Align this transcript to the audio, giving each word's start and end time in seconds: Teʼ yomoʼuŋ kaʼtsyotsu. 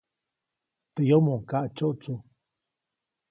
Teʼ 0.93 1.07
yomoʼuŋ 1.09 1.41
kaʼtsyotsu. 1.49 2.13